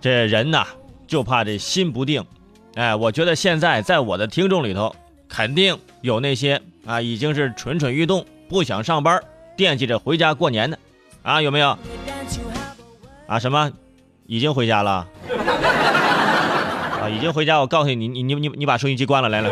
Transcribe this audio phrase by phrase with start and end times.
[0.00, 0.66] 这人呐，
[1.06, 2.24] 就怕这心不定。
[2.74, 4.94] 哎，我觉得现在在我的听众里头，
[5.28, 9.20] 肯定有那些啊，已经是蠢蠢欲动，不想上班，
[9.56, 10.78] 惦记着回家过年的，
[11.22, 11.78] 啊，有没有？
[13.26, 13.72] 啊，什么？
[14.26, 15.06] 已经回家了？
[17.00, 17.60] 啊，已经回家。
[17.60, 19.50] 我告诉你，你你你你把收音机关了，来来，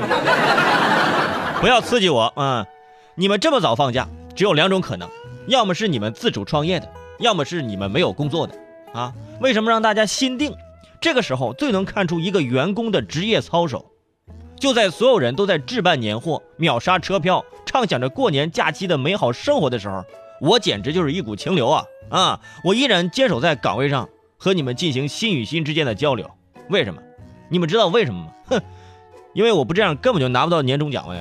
[1.60, 2.66] 不要刺激我啊！
[3.14, 5.08] 你们这么早放假，只有两种可能，
[5.46, 6.88] 要么是你们自主创业的，
[7.18, 8.54] 要么是你们没有工作的。
[8.92, 10.54] 啊，为什么让大家心定？
[11.00, 13.90] 这个时候最能看出一个员工的职业操守，
[14.58, 20.04] 就在所有人都在置办年货、秒杀车票、畅想着过年假期的美好生活的时候，
[20.40, 21.84] 我简直就是一股清流啊！
[22.08, 26.30] 啊，我依然坚守在岗位上，和你们进行心与心之间的交流。
[26.70, 27.02] 为什么？
[27.50, 28.32] 你们知道为什么吗？
[28.46, 28.62] 哼，
[29.34, 31.20] 因为我不这样根本就拿不到年终奖呀！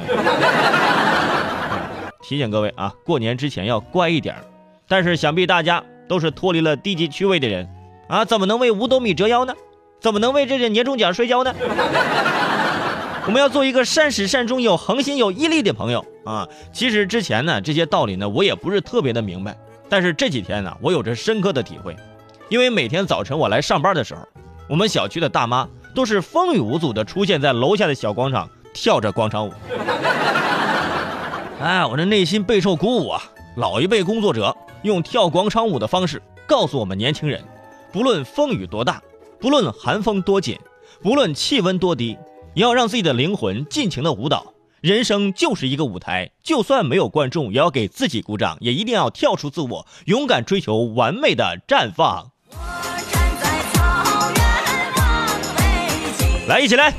[2.22, 4.36] 提醒各位啊，过年之前要乖一点。
[4.88, 5.84] 但是想必大家。
[6.08, 7.70] 都是脱离了低级趣味的人，
[8.08, 9.54] 啊，怎么能为五斗米折腰呢？
[10.00, 11.54] 怎么能为这些年终奖摔跤呢？
[13.26, 16.46] 我们要做一个善始善终、有恒心、有毅力的朋友啊！
[16.74, 19.56] 其实之前呢，这些道理呢，我也不是特别的明白，
[19.88, 21.96] 但是这几天呢，我有着深刻的体会。
[22.50, 24.28] 因为每天早晨我来上班的时候，
[24.68, 29.54] 我们小区的大妈都是风雨无阻的出现在楼下的小广场，跳着广场舞。
[31.62, 33.24] 哎，我这内心备受鼓舞啊！
[33.56, 34.54] 老一辈工作者。
[34.84, 37.44] 用跳广场舞的方式告诉我们年轻人：
[37.92, 39.02] 不论风雨多大，
[39.40, 40.60] 不论寒风多紧，
[41.02, 42.18] 不论气温多低，
[42.54, 44.54] 也要让自己的灵魂尽情的舞蹈。
[44.82, 52.32] 人生就是一个舞台，就算没有观众，也要给自己鼓掌，也一定要跳出自我，勇敢追求完美的绽放。
[56.46, 56.94] 来，一起来！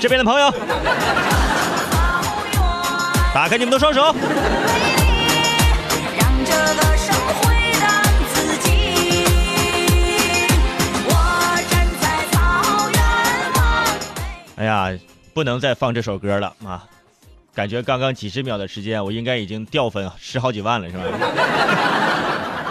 [0.00, 1.41] 这边的朋友。
[3.34, 4.14] 打开你们的双手。
[14.56, 14.92] 哎呀，
[15.34, 16.84] 不能再放这首歌了啊！
[17.52, 21.02] 感觉刚刚几十秒的时间，我应该已经掉粉十好几万了，是吧？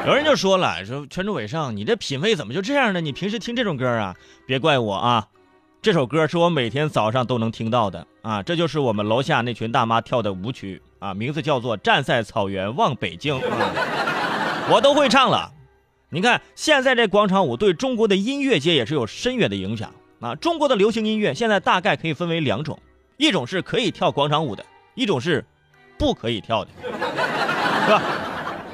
[0.08, 3.02] 有人就说了，说全主伟上，你这品味怎么就这样呢？
[3.02, 4.16] 你平时听这种歌啊？
[4.46, 5.28] 别怪我啊！
[5.82, 13.34] 这首歌是我每天早上都能听到的啊，这就是我们楼下那群大妈跳的舞曲啊，名字叫做《站在草原望北京》，
[14.70, 15.52] 我都会唱了。
[16.10, 20.36] 你看，现在这广场舞对中国的音乐界也是有深远的影响啊。
[20.36, 22.78] 中国的流行音乐现在大概可以分为两种，
[23.18, 25.44] 一种是可以跳广场舞的，一种是
[25.98, 28.04] 不可以跳的，是吧？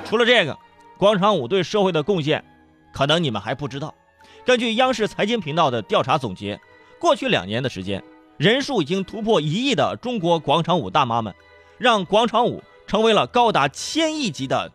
[0.04, 0.58] 除了这个，
[0.98, 2.44] 广场舞对社会的贡献，
[2.92, 3.96] 可能你们还不知道。
[4.44, 6.60] 根据央视财经频道的调查总结。
[7.00, 8.04] 过去两年的时间，
[8.38, 11.34] 人数已经突破一亿的中国广场舞大妈们，
[11.78, 14.72] 让广场舞成为了高达千亿级的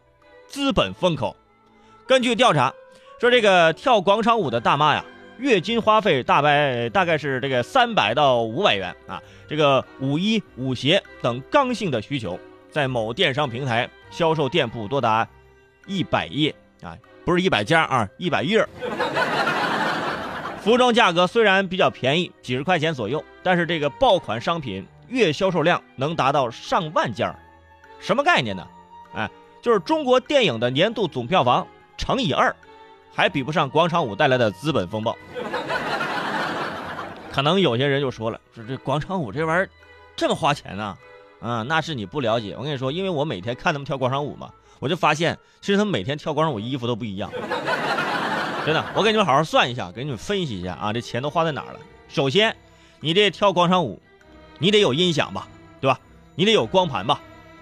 [0.46, 1.36] 资本风口。
[2.06, 2.72] 根据调查
[3.18, 5.04] 说，这个跳广场舞的大妈呀，
[5.38, 9.22] 月均花费大概大概是这个三百到五百元啊。
[9.48, 12.38] 这个舞衣、舞鞋等刚性的需求，
[12.70, 15.26] 在某电商平台销售店铺多达
[15.86, 18.66] 一百页啊，不是一百家啊，一百页。
[20.62, 27.36] 服装价格虽然比较便宜，几十块钱左右，但是这个爆款商品月销售量能达到上万件儿，
[27.98, 28.64] 什么概念呢？
[29.12, 29.28] 哎，
[29.60, 31.66] 就是中国电影的年度总票房
[31.98, 32.54] 乘以二，
[33.12, 35.16] 还比不上广场舞带来的资本风暴。
[37.32, 39.68] 可能有些人就说了，说这广场舞这玩意儿
[40.14, 40.96] 这么花钱呢？
[41.40, 42.54] 啊，那是你不了解。
[42.56, 44.48] 我跟你说，因为我每天看他们跳广场舞嘛，
[44.78, 47.28] 我就发现其实他们每天跳广场舞衣服都不一样。
[48.64, 51.80] 真的，我给你们好好算一下，给你们分析一下啊，这钱都花在哪儿了？
[52.08, 52.56] 首先，
[53.00, 54.00] 你这跳广场舞，
[54.58, 55.48] 你得有音响吧，
[55.80, 55.98] 对吧？
[56.34, 57.20] 你得有光盘吧，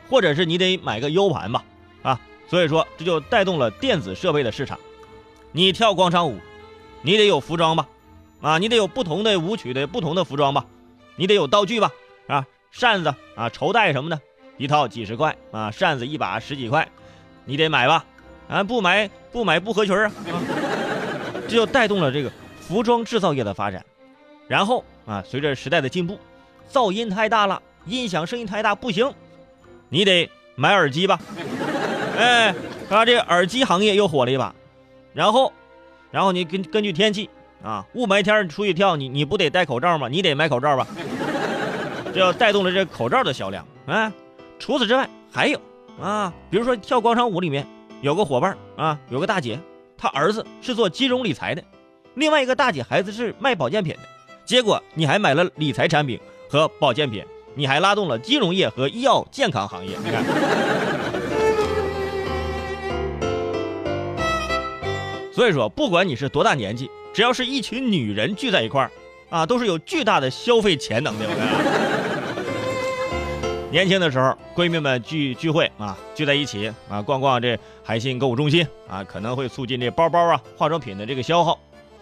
[0.08, 1.64] 或者是你得买个 U 盘吧，
[2.02, 4.78] 啊，所以说这就带动了电子设备的市场。
[5.52, 6.38] 你跳广场舞，
[7.02, 7.88] 你得有服装吧，
[8.40, 10.66] 啊，你得有不同的舞曲的不同的服装吧，
[11.16, 11.90] 你得有道具吧，
[12.26, 14.20] 啊，扇子啊，绸带什么的，
[14.58, 16.86] 一套几十块啊，扇子一把十几块，
[17.46, 18.04] 你得买吧，
[18.48, 20.12] 啊，不买不买不合群啊。
[21.50, 22.30] 这就带动了这个
[22.60, 23.84] 服装制造业的发展，
[24.47, 26.16] 然后啊，随着时代的进步，
[26.72, 29.12] 噪音太大了，音响声音太大不行，
[29.88, 31.18] 你得买耳机吧？
[32.16, 32.54] 哎，
[32.88, 34.54] 啊，这耳机行业又火了一把，
[35.12, 35.52] 然后，
[36.12, 37.28] 然后你根根据天气
[37.64, 40.06] 啊，雾霾天出去跳，你你不得戴口罩吗？
[40.08, 40.86] 你得买口罩吧？
[42.14, 44.12] 这要带动了这口罩的销量啊。
[44.60, 45.60] 除此之外，还有
[46.00, 47.66] 啊，比如说跳广场舞里面
[48.03, 49.58] 有个伙伴啊，有个大姐。
[50.00, 51.62] 他儿子是做金融理财的，
[52.14, 54.00] 另外一个大姐孩子是卖保健品的，
[54.47, 56.18] 结果你还买了理财产品
[56.48, 57.22] 和保健品，
[57.54, 59.98] 你还拉动了金融业和医药健康行业。
[60.02, 60.24] 你看。
[65.34, 68.91] 所以说，不管你是多大年纪，只要是一群女人聚在一块，
[69.28, 71.26] 啊，都是有巨大的消费潜能的。
[73.70, 81.56] 年轻的时候，闺蜜们聚聚会啊，聚在一起啊，逛逛这海信购物中心啊，可能会促进这包包啊、化妆品的这个消耗。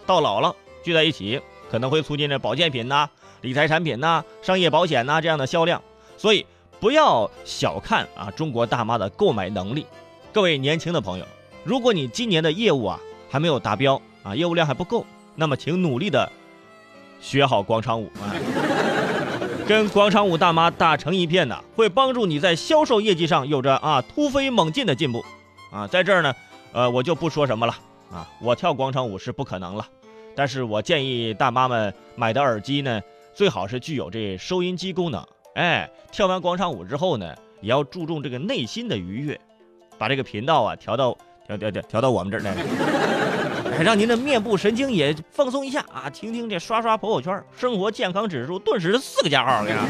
[0.06, 1.38] 到老了，聚在一起
[1.70, 3.06] 可能会促进这保健品呐、
[3.42, 5.82] 理财产品呐、商业保险呐这样的销量。
[6.16, 6.46] 所以
[6.80, 9.86] 不要小看啊中国大妈的购买能力。
[10.32, 11.26] 各位年轻的朋友，
[11.64, 12.98] 如果你今年的业务啊
[13.28, 15.04] 还没有达标啊，业务量还不够，
[15.34, 16.32] 那么请努力的
[17.20, 18.32] 学好广场舞啊。
[19.68, 25.22] 跟广场舞大妈打成一片呢，会帮助你在销售业绩上有着啊突飞猛进的进步，
[25.70, 26.34] 啊，在这儿呢，
[26.72, 27.76] 呃，我就不说什么了。
[28.10, 29.86] 啊，我跳广场舞是不可能了，
[30.34, 32.98] 但是我建议大妈们买的耳机呢，
[33.34, 35.22] 最好是具有这收音机功能，
[35.54, 39.38] 哎，跳完广场舞之后呢，也要注重这个内心的愉悦，
[39.98, 41.14] 把这个频道啊调到
[41.46, 43.17] 调调调调到我们这儿来。
[43.82, 46.10] 让您的面部神经也放松一下啊！
[46.10, 49.72] 听听这刷刷朋友圈，生活健康指数顿时四个加号，给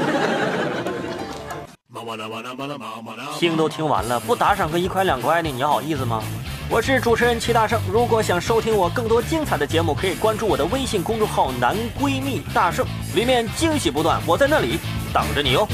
[3.39, 6.23] 听都听完了，不打赏个一块两块的，你好意思吗？
[6.71, 12.87] 我是主持人齐大圣，如果想收听我更多精彩的节目，可以关注我的微信公众号“男闺蜜大圣”，
[13.17, 14.79] 里面惊喜不断，我在那里
[15.15, 15.67] 等着你哦。